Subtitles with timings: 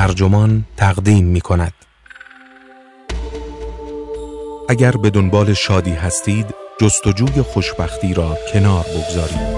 [0.00, 1.72] ترجمان تقدیم می کند.
[4.68, 6.46] اگر به دنبال شادی هستید
[6.80, 9.56] جستجوی خوشبختی را کنار بگذارید.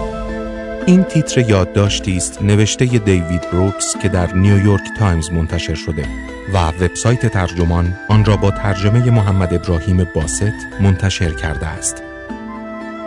[0.87, 6.07] این تیتر یادداشتی است نوشته دیوید بروکس که در نیویورک تایمز منتشر شده
[6.55, 12.03] و وبسایت ترجمان آن را با ترجمه محمد ابراهیم باست منتشر کرده است.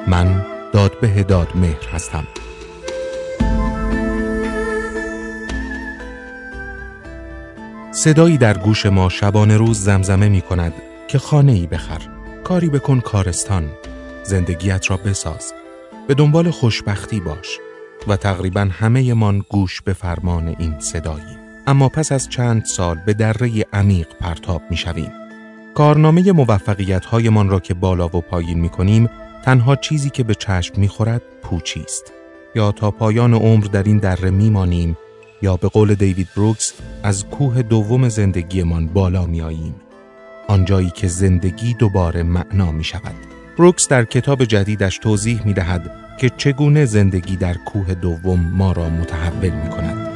[0.08, 2.28] من دادبه داد مهر هستم.
[7.96, 10.74] صدایی در گوش ما شبانه روز زمزمه می کند
[11.08, 12.02] که خانه ای بخر.
[12.44, 13.70] کاری بکن کارستان.
[14.24, 15.54] زندگیت را بساز.
[16.08, 17.60] به دنبال خوشبختی باش.
[18.08, 21.38] و تقریبا همه من گوش به فرمان این صدایی.
[21.68, 25.12] اما پس از چند سال به دره عمیق پرتاب می شویم.
[25.76, 29.10] کارنامه موفقیت هایمان را که بالا و پایین می کنیم
[29.44, 32.14] تنها چیزی که به چشم می خورد پوچی است.
[32.56, 34.98] یا تا پایان عمر در این دره می مانیم
[35.46, 39.76] یا به قول دیوید بروکس از کوه دوم زندگیمان بالا می آییم.
[40.48, 43.16] آنجایی که زندگی دوباره معنا می شود.
[43.58, 48.90] بروکس در کتاب جدیدش توضیح می دهد که چگونه زندگی در کوه دوم ما را
[48.90, 50.10] متحول می کند.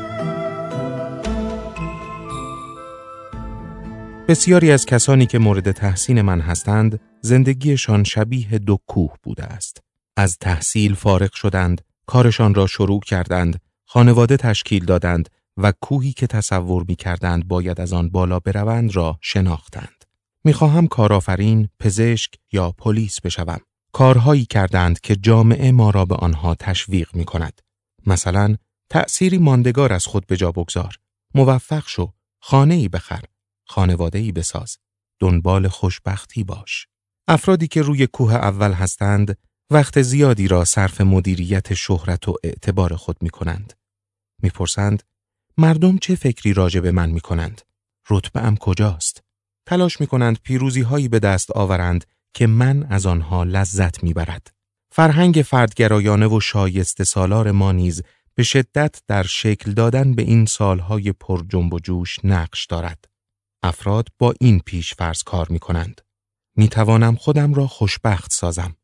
[4.27, 9.81] بسیاری از کسانی که مورد تحسین من هستند زندگیشان شبیه دو کوه بوده است.
[10.17, 13.59] از تحصیل فارغ شدند، کارشان را شروع کردند،
[13.91, 19.19] خانواده تشکیل دادند و کوهی که تصور می کردند باید از آن بالا بروند را
[19.21, 20.05] شناختند.
[20.43, 23.59] می‌خواهم کارآفرین، پزشک یا پلیس بشوم.
[23.93, 27.61] کارهایی کردند که جامعه ما را به آنها تشویق می کند.
[28.05, 28.55] مثلا
[28.89, 30.95] تأثیری ماندگار از خود به جا بگذار.
[31.35, 32.13] موفق شو.
[32.41, 33.21] خانه ای بخر.
[33.67, 34.77] خانواده ای بساز.
[35.19, 36.87] دنبال خوشبختی باش.
[37.27, 39.37] افرادی که روی کوه اول هستند
[39.71, 43.78] وقت زیادی را صرف مدیریت شهرت و اعتبار خود می کنند.
[44.43, 45.03] می‌پرسند
[45.57, 47.61] مردم چه فکری راجع به من می کنند؟
[48.09, 49.23] رتبه ام کجاست؟
[49.65, 54.53] تلاش می کنند پیروزی هایی به دست آورند که من از آنها لذت می‌برد.
[54.91, 58.03] فرهنگ فردگرایانه و شایسته سالار ما نیز
[58.35, 63.05] به شدت در شکل دادن به این سالهای پر جنب و جوش نقش دارد.
[63.63, 66.01] افراد با این پیش فرض کار می کنند.
[66.55, 68.75] می توانم خودم را خوشبخت سازم.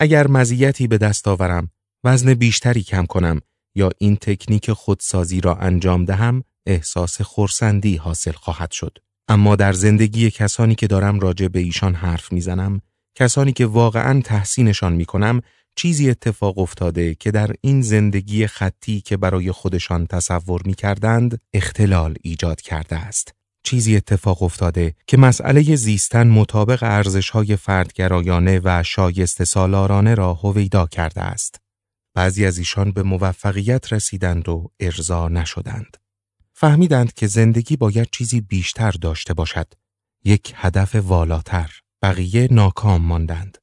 [0.00, 1.70] اگر مزیتی به دست آورم،
[2.04, 3.40] وزن بیشتری کم کنم
[3.74, 8.98] یا این تکنیک خودسازی را انجام دهم، احساس خورسندی حاصل خواهد شد.
[9.28, 12.80] اما در زندگی کسانی که دارم راجع به ایشان حرف می‌زنم
[13.14, 15.40] کسانی که واقعا تحسینشان می‌کنم
[15.76, 22.60] چیزی اتفاق افتاده که در این زندگی خطی که برای خودشان تصور می‌کردند اختلال ایجاد
[22.60, 23.34] کرده است.
[23.62, 31.20] چیزی اتفاق افتاده که مسئله زیستن مطابق ارزشهای فردگرایانه و شایسته سالارانه را هویدا کرده
[31.20, 31.60] است.
[32.14, 35.96] بعضی از ایشان به موفقیت رسیدند و ارضا نشدند.
[36.52, 39.72] فهمیدند که زندگی باید چیزی بیشتر داشته باشد.
[40.24, 41.70] یک هدف والاتر.
[42.02, 43.58] بقیه ناکام ماندند.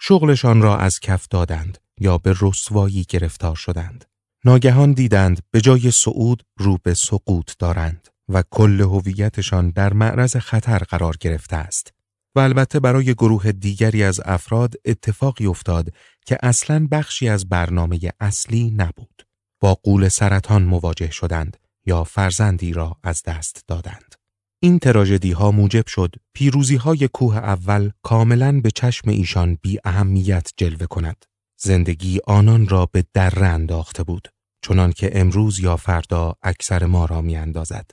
[0.00, 4.04] شغلشان را از کف دادند یا به رسوایی گرفتار شدند.
[4.44, 10.78] ناگهان دیدند به جای صعود رو به سقوط دارند و کل هویتشان در معرض خطر
[10.78, 11.92] قرار گرفته است.
[12.34, 15.88] و البته برای گروه دیگری از افراد اتفاقی افتاد
[16.26, 19.26] که اصلا بخشی از برنامه اصلی نبود.
[19.60, 21.56] با قول سرطان مواجه شدند
[21.86, 24.14] یا فرزندی را از دست دادند.
[24.62, 30.52] این تراژدی ها موجب شد پیروزی های کوه اول کاملا به چشم ایشان بی اهمیت
[30.56, 31.24] جلوه کند.
[31.60, 34.28] زندگی آنان را به در انداخته بود
[34.62, 37.90] چنان که امروز یا فردا اکثر ما را می اندازد.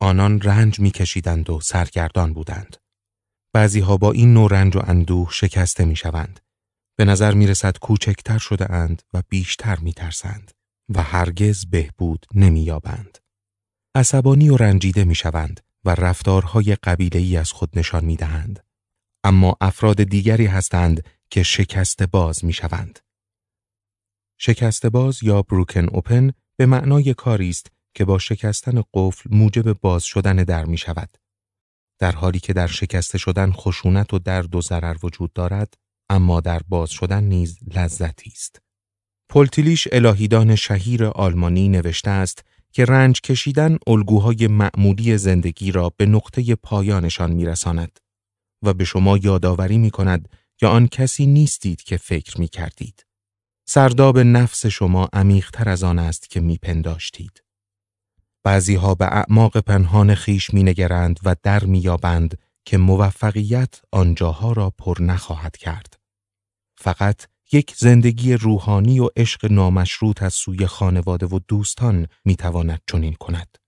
[0.00, 2.76] آنان رنج می کشیدند و سرگردان بودند.
[3.52, 6.40] بعضی ها با این نوع رنج و اندوه شکسته می شوند.
[6.96, 10.50] به نظر می رسد کوچکتر شده اند و بیشتر می ترسند.
[10.88, 13.18] و هرگز بهبود نمییابند.
[13.94, 16.76] عصبانی و رنجیده می‌شوند و رفتارهای
[17.14, 18.64] ای از خود نشان می‌دهند.
[19.24, 22.98] اما افراد دیگری هستند که شکست باز می‌شوند.
[24.38, 30.04] شکست باز یا بروکن اوپن به معنای کاری است که با شکستن قفل موجب باز
[30.04, 31.18] شدن در می شود.
[31.98, 35.74] در حالی که در شکسته شدن خشونت و درد و ضرر وجود دارد،
[36.10, 38.60] اما در باز شدن نیز لذتی است.
[39.28, 46.54] پلتیلیش الهیدان شهیر آلمانی نوشته است که رنج کشیدن الگوهای معمولی زندگی را به نقطه
[46.54, 48.00] پایانشان میرساند
[48.62, 50.28] و به شما یادآوری می کند
[50.62, 53.06] یا آن کسی نیستید که فکر می کردید.
[53.66, 57.44] سرداب نفس شما عمیقتر از آن است که می پنداشتید.
[58.44, 61.64] بعضی ها به اعماق پنهان خیش می نگرند و در
[62.64, 65.98] که موفقیت آنجاها را پر نخواهد کرد.
[66.78, 73.58] فقط یک زندگی روحانی و عشق نامشروط از سوی خانواده و دوستان می‌تواند چنین کند.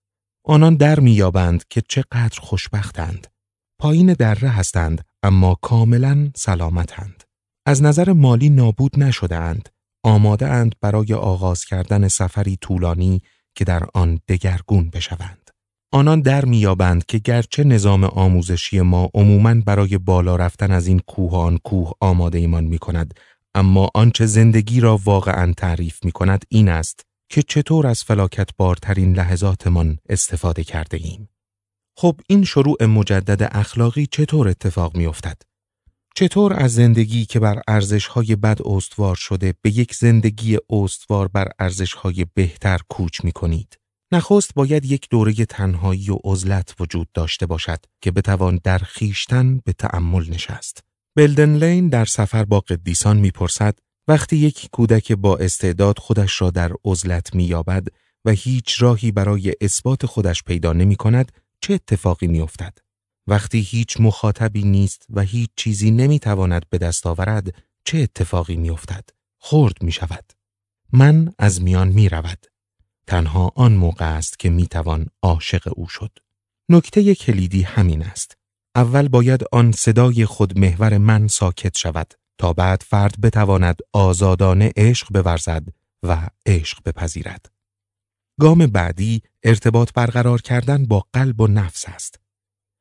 [0.44, 3.26] آنان در میابند که چقدر خوشبختند.
[3.78, 7.24] پایین دره هستند اما کاملا سلامتند.
[7.66, 9.68] از نظر مالی نابود نشده اند.
[10.02, 13.22] آماده اند برای آغاز کردن سفری طولانی
[13.54, 15.45] که در آن دگرگون بشوند.
[15.96, 21.36] آنان در میابند که گرچه نظام آموزشی ما عموماً برای بالا رفتن از این کوه
[21.36, 23.14] آن کوه آماده‌مان می کند
[23.54, 29.16] اما آنچه زندگی را واقعا تعریف می کند این است که چطور از فلاکت بارترین
[29.16, 31.28] لحظاتمان استفاده کرده ایم.
[31.96, 35.42] خب این شروع مجدد اخلاقی چطور اتفاق می افتد؟
[36.16, 42.26] چطور از زندگی که بر ارزشهای بد استوار شده به یک زندگی استوار بر ارزشهای
[42.34, 43.78] بهتر کوچ می کنید؟
[44.12, 49.72] نخست باید یک دوره تنهایی و عزلت وجود داشته باشد که بتوان در خیشتن به
[49.72, 50.84] تأمل نشست.
[51.16, 56.72] بلدن لین در سفر با قدیسان می‌پرسد وقتی یک کودک با استعداد خودش را در
[56.84, 57.88] عزلت مییابد
[58.24, 62.78] و هیچ راهی برای اثبات خودش پیدا نمی کند چه اتفاقی میافتد؟
[63.26, 67.54] وقتی هیچ مخاطبی نیست و هیچ چیزی نمی‌تواند به دست آورد
[67.84, 69.04] چه اتفاقی میافتد؟
[69.40, 70.32] خرد می شود.
[70.92, 72.46] من از میان می رود.
[73.06, 76.18] تنها آن موقع است که می‌توان عاشق او شد.
[76.68, 78.36] نکته کلیدی همین است.
[78.74, 85.08] اول باید آن صدای خود محور من ساکت شود تا بعد فرد بتواند آزادانه عشق
[85.12, 85.68] بورزد
[86.02, 87.46] و عشق بپذیرد.
[88.40, 92.20] گام بعدی ارتباط برقرار کردن با قلب و نفس است.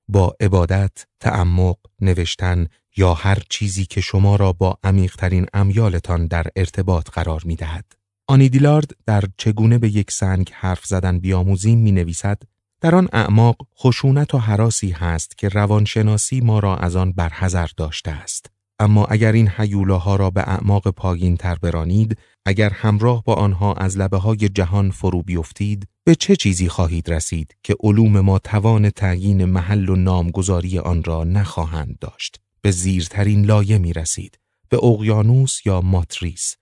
[0.08, 2.68] با عبادت، تعمق، نوشتن
[2.98, 7.86] یا هر چیزی که شما را با عمیقترین امیالتان در ارتباط قرار می دهد.
[8.28, 12.42] آنی دیلارد در چگونه به یک سنگ حرف زدن بیاموزیم می نویسد
[12.82, 18.12] در آن اعماق خشونت و حراسی هست که روانشناسی ما را از آن برحذر داشته
[18.12, 18.52] است.
[18.80, 23.98] اما اگر این حیولاها را به اعماق پایین تر برانید، اگر همراه با آنها از
[23.98, 29.46] لبه های جهان فرو بیفتید، به چه چیزی خواهید رسید که علوم ما توان تعیین
[29.46, 34.40] محل و نامگذاری آن را نخواهند داشت؟ به زیرترین لایه می رسید،
[34.70, 36.56] به اقیانوس یا ماتریس،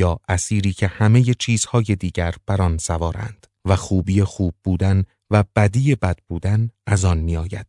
[0.00, 5.94] یا اسیری که همه چیزهای دیگر بر آن سوارند و خوبی خوب بودن و بدی
[5.94, 7.66] بد بودن از آن میآید.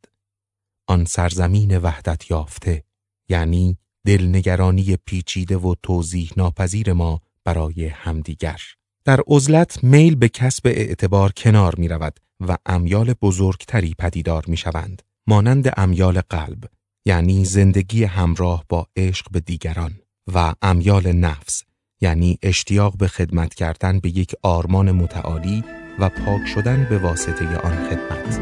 [0.88, 2.84] آن سرزمین وحدت یافته
[3.30, 8.62] یعنی دلنگرانی پیچیده و توضیح ناپذیر ما برای همدیگر.
[9.06, 15.02] در عزلت میل به کسب اعتبار کنار می رود و امیال بزرگتری پدیدار می شوند.
[15.28, 16.64] مانند امیال قلب
[17.06, 20.00] یعنی زندگی همراه با عشق به دیگران
[20.34, 21.64] و امیال نفس
[22.02, 25.64] یعنی اشتیاق به خدمت کردن به یک آرمان متعالی
[26.00, 28.42] و پاک شدن به واسطه آن خدمت.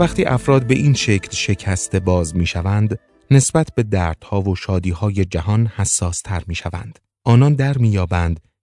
[0.00, 2.98] وقتی افراد به این شکل شکسته باز می شوند،
[3.30, 6.98] نسبت به دردها و شادیهای جهان حساس تر می شوند.
[7.24, 8.06] آنان در می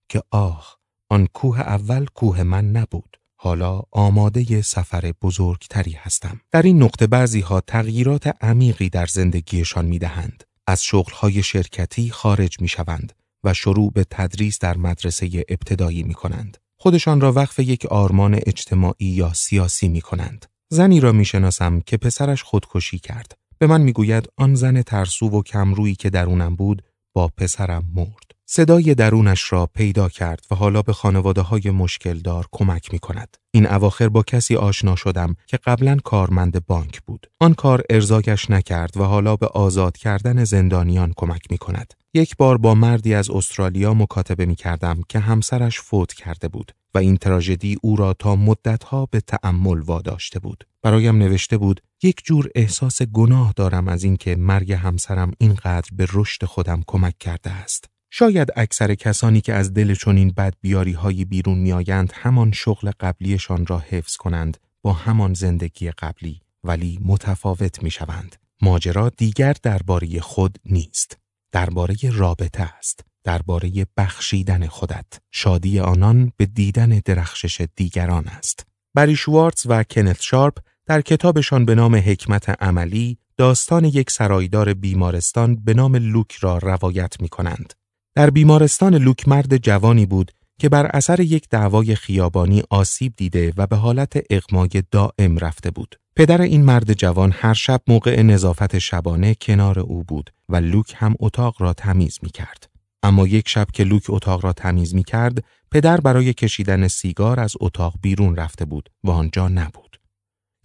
[0.08, 0.77] که آه
[1.10, 3.16] آن کوه اول کوه من نبود.
[3.36, 6.40] حالا آماده سفر بزرگتری هستم.
[6.50, 10.44] در این نقطه بعضی ها تغییرات عمیقی در زندگیشان می دهند.
[10.66, 13.12] از شغلهای شرکتی خارج می شوند
[13.44, 16.56] و شروع به تدریس در مدرسه ابتدایی می کنند.
[16.76, 20.46] خودشان را وقف یک آرمان اجتماعی یا سیاسی می کنند.
[20.68, 23.38] زنی را می شناسم که پسرش خودکشی کرد.
[23.58, 28.28] به من می گوید آن زن ترسو و کمرویی که درونم بود با پسرم مرد.
[28.50, 33.36] صدای درونش را پیدا کرد و حالا به خانواده های مشکل دار کمک می کند.
[33.50, 37.26] این اواخر با کسی آشنا شدم که قبلا کارمند بانک بود.
[37.40, 41.94] آن کار ارزاکش نکرد و حالا به آزاد کردن زندانیان کمک می کند.
[42.18, 46.98] یک بار با مردی از استرالیا مکاتبه می کردم که همسرش فوت کرده بود و
[46.98, 50.64] این تراژدی او را تا مدتها به تأمل واداشته بود.
[50.82, 56.44] برایم نوشته بود یک جور احساس گناه دارم از اینکه مرگ همسرم اینقدر به رشد
[56.44, 57.84] خودم کمک کرده است.
[58.10, 63.78] شاید اکثر کسانی که از دل چنین بدبیاری های بیرون میآیند همان شغل قبلیشان را
[63.78, 68.36] حفظ کنند با همان زندگی قبلی ولی متفاوت می شوند.
[68.62, 71.18] ماجرا دیگر درباره خود نیست.
[71.52, 73.00] درباره رابطه است.
[73.24, 75.06] درباره بخشیدن خودت.
[75.30, 78.66] شادی آنان به دیدن درخشش دیگران است.
[78.94, 85.56] بری شوارتز و کنت شارپ در کتابشان به نام حکمت عملی داستان یک سرایدار بیمارستان
[85.56, 87.74] به نام لوک را روایت می کنند.
[88.14, 93.66] در بیمارستان لوک مرد جوانی بود که بر اثر یک دعوای خیابانی آسیب دیده و
[93.66, 95.94] به حالت اغمای دائم رفته بود.
[96.18, 101.14] پدر این مرد جوان هر شب موقع نظافت شبانه کنار او بود و لوک هم
[101.20, 102.70] اتاق را تمیز می کرد.
[103.02, 107.54] اما یک شب که لوک اتاق را تمیز می کرد، پدر برای کشیدن سیگار از
[107.60, 110.00] اتاق بیرون رفته بود و آنجا نبود.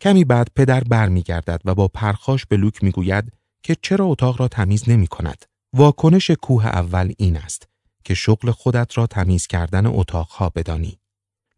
[0.02, 3.32] کمی بعد پدر برمیگردد و با پرخاش به لوک می‌گوید
[3.64, 5.46] که چرا اتاق را تمیز نمی کند.
[5.74, 7.68] واکنش کوه اول این است
[8.04, 11.00] که شغل خودت را تمیز کردن اتاقها بدانی.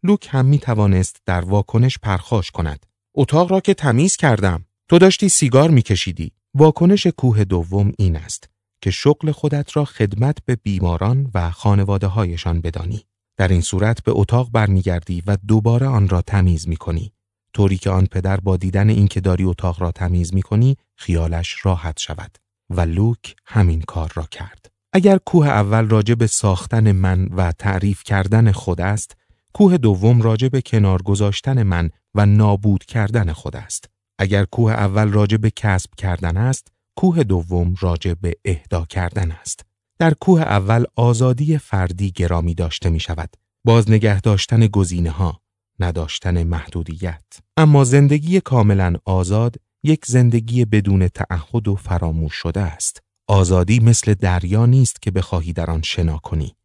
[0.02, 2.86] لوک هم می توانست در واکنش پرخاش کند.
[3.18, 4.64] اتاق را که تمیز کردم.
[4.88, 6.32] تو داشتی سیگار می کشیدی.
[6.54, 8.48] واکنش کوه دوم این است
[8.80, 13.04] که شغل خودت را خدمت به بیماران و خانواده هایشان بدانی.
[13.36, 17.12] در این صورت به اتاق برمیگردی و دوباره آن را تمیز می کنی.
[17.54, 21.98] طوری که آن پدر با دیدن اینکه داری اتاق را تمیز می کنی خیالش راحت
[21.98, 22.38] شود
[22.70, 24.70] و لوک همین کار را کرد.
[24.92, 29.16] اگر کوه اول راجع به ساختن من و تعریف کردن خود است،
[29.52, 33.90] کوه دوم راجع به کنار گذاشتن من و نابود کردن خود است.
[34.18, 39.64] اگر کوه اول راجع به کسب کردن است، کوه دوم راجع به اهدا کردن است.
[39.98, 43.36] در کوه اول آزادی فردی گرامی داشته می شود.
[43.64, 45.40] باز نگه داشتن گزینه ها،
[45.80, 47.24] نداشتن محدودیت.
[47.56, 53.02] اما زندگی کاملا آزاد یک زندگی بدون تعهد و فراموش شده است.
[53.28, 56.56] آزادی مثل دریا نیست که بخواهی در آن شنا کنی.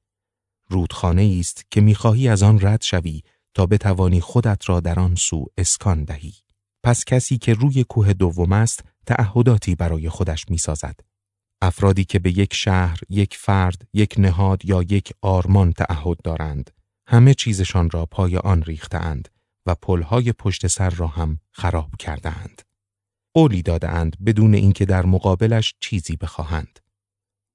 [0.69, 3.21] رودخانه است که می‌خواهی از آن رد شوی
[3.53, 6.33] تا بتوانی خودت را در آن سو اسکان دهی.
[6.83, 10.99] پس کسی که روی کوه دوم است تعهداتی برای خودش می‌سازد.
[11.61, 16.71] افرادی که به یک شهر، یک فرد، یک نهاد یا یک آرمان تعهد دارند،
[17.07, 19.29] همه چیزشان را پای آن ریختهاند
[19.65, 22.61] و پلهای پشت سر را هم خراب کردهاند.
[23.33, 26.79] قولی دادهاند بدون اینکه در مقابلش چیزی بخواهند.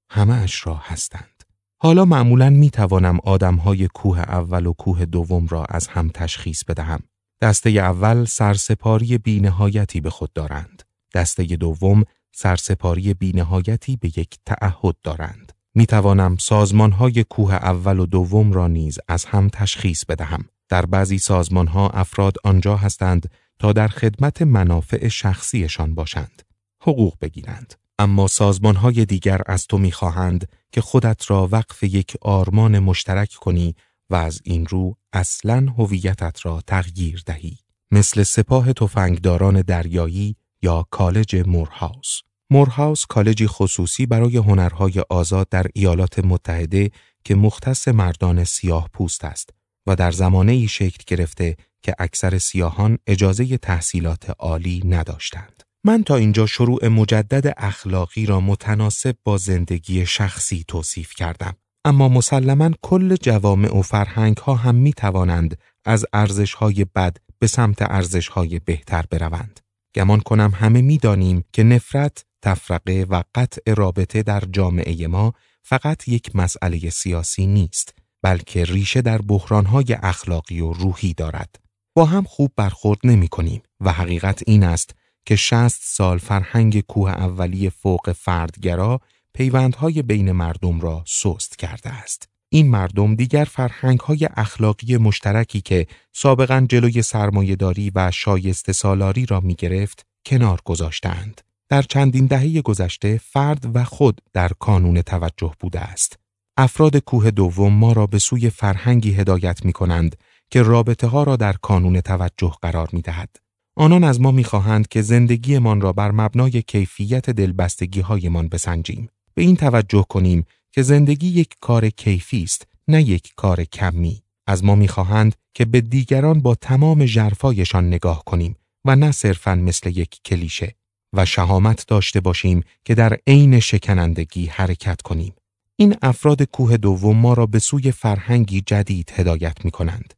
[0.09, 1.36] همه اش را هستند.
[1.79, 7.03] حالا معمولا می توانم آدمهای کوه اول و کوه دوم را از هم تشخیص بدهم.
[7.41, 10.83] دسته اول سرسپاری بینهایتی به خود دارند.
[11.13, 15.51] دسته دوم سرسپاری بینهایتی به یک تعهد دارند.
[15.75, 20.45] می توانم سازمان های کوه اول و دوم را نیز از هم تشخیص بدهم.
[20.69, 26.43] در بعضی سازمان ها افراد آنجا هستند تا در خدمت منافع شخصیشان باشند.
[26.81, 27.73] حقوق بگیرند.
[27.99, 33.75] اما سازمان های دیگر از تو می‌خواهند که خودت را وقف یک آرمان مشترک کنی
[34.09, 37.57] و از این رو اصلا هویتت را تغییر دهی.
[37.91, 42.19] مثل سپاه تفنگداران دریایی یا کالج مورهاوس.
[42.49, 46.91] مورهاوس کالجی خصوصی برای هنرهای آزاد در ایالات متحده
[47.23, 49.49] که مختص مردان سیاه پوست است
[49.87, 55.66] و در زمانه ای شکل گرفته که اکثر سیاهان اجازه تحصیلات عالی نداشتند.
[55.83, 61.55] من تا اینجا شروع مجدد اخلاقی را متناسب با زندگی شخصی توصیف کردم.
[61.85, 67.47] اما مسلما کل جوامع و فرهنگ ها هم می توانند از ارزش های بد به
[67.47, 69.59] سمت ارزش های بهتر بروند.
[69.95, 76.07] گمان کنم همه می دانیم که نفرت، تفرقه و قطع رابطه در جامعه ما فقط
[76.07, 81.59] یک مسئله سیاسی نیست بلکه ریشه در بحرانهای اخلاقی و روحی دارد.
[81.95, 84.95] با هم خوب برخورد نمی کنیم و حقیقت این است
[85.27, 89.01] که شست سال فرهنگ کوه اولی فوق فردگرا
[89.33, 92.29] پیوندهای بین مردم را سست کرده است.
[92.49, 99.55] این مردم دیگر فرهنگهای اخلاقی مشترکی که سابقا جلوی سرمایهداری و شایسته سالاری را می
[99.55, 101.41] گرفت کنار گذاشتند.
[101.69, 106.19] در چندین دهه گذشته فرد و خود در کانون توجه بوده است.
[106.57, 110.15] افراد کوه دوم ما را به سوی فرهنگی هدایت می کنند
[110.51, 113.46] که رابطه ها را در کانون توجه قرار می دهد.
[113.79, 119.09] آنان از ما می خواهند که زندگیمان را بر مبنای کیفیت دلبستگی هایمان بسنجیم.
[119.33, 124.21] به این توجه کنیم که زندگی یک کار کیفی است نه یک کار کمی.
[124.47, 128.55] از ما می‌خواهند که به دیگران با تمام جرفایشان نگاه کنیم
[128.85, 130.75] و نه صرفا مثل یک کلیشه
[131.13, 135.33] و شهامت داشته باشیم که در عین شکنندگی حرکت کنیم.
[135.75, 140.13] این افراد کوه دوم ما را به سوی فرهنگی جدید هدایت می کنند.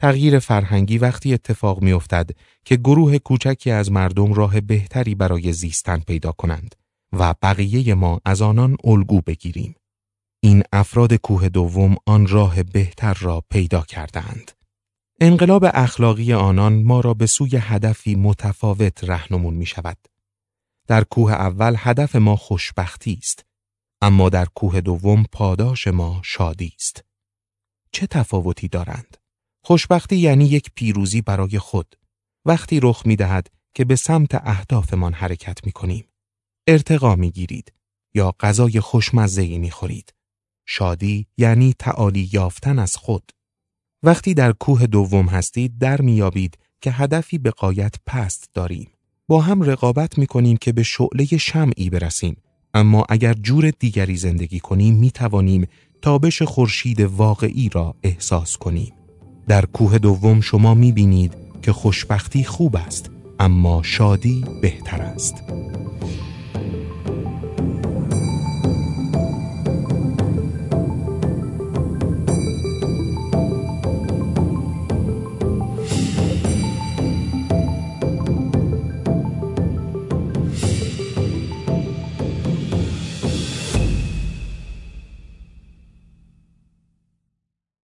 [0.00, 2.30] تغییر فرهنگی وقتی اتفاق می افتد
[2.64, 6.74] که گروه کوچکی از مردم راه بهتری برای زیستن پیدا کنند
[7.12, 9.74] و بقیه ما از آنان الگو بگیریم.
[10.42, 14.52] این افراد کوه دوم آن راه بهتر را پیدا کردند.
[15.20, 19.98] انقلاب اخلاقی آنان ما را به سوی هدفی متفاوت رهنمون می شود.
[20.86, 23.44] در کوه اول هدف ما خوشبختی است
[24.02, 27.04] اما در کوه دوم پاداش ما شادی است.
[27.92, 29.23] چه تفاوتی دارند؟
[29.66, 31.96] خوشبختی یعنی یک پیروزی برای خود
[32.44, 36.08] وقتی رخ می دهد که به سمت اهدافمان حرکت می کنیم.
[36.66, 37.72] ارتقا می گیرید
[38.14, 40.14] یا غذای خوشمزه می خورید.
[40.66, 43.32] شادی یعنی تعالی یافتن از خود.
[44.02, 48.90] وقتی در کوه دوم هستید در میابید که هدفی به قایت پست داریم.
[49.28, 52.36] با هم رقابت می کنیم که به شعله شمعی برسیم
[52.74, 55.66] اما اگر جور دیگری زندگی کنیم می توانیم
[56.02, 58.93] تابش خورشید واقعی را احساس کنیم.
[59.48, 63.10] در کوه دوم شما می بینید که خوشبختی خوب است
[63.40, 65.34] اما شادی بهتر است.